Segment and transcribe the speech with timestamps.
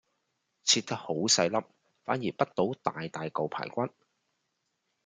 [0.63, 1.63] 切得好細粒，
[2.03, 3.87] 反而潷到大大嚿排骨